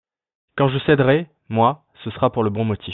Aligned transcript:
Quand 0.57 0.67
je 0.69 0.79
céderai, 0.79 1.29
moi, 1.49 1.85
ce 2.03 2.09
sera 2.09 2.31
pour 2.31 2.43
le 2.43 2.49
bon 2.49 2.65
motif. 2.65 2.87